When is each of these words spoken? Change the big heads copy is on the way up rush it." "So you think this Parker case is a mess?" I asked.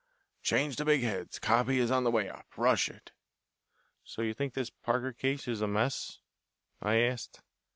Change 0.41 0.77
the 0.77 0.83
big 0.85 1.01
heads 1.01 1.37
copy 1.37 1.77
is 1.77 1.91
on 1.91 2.03
the 2.03 2.09
way 2.09 2.27
up 2.27 2.47
rush 2.57 2.89
it." 2.89 3.11
"So 4.03 4.23
you 4.23 4.33
think 4.33 4.55
this 4.55 4.71
Parker 4.71 5.13
case 5.13 5.47
is 5.47 5.61
a 5.61 5.67
mess?" 5.67 6.17
I 6.81 6.95
asked. 7.01 7.41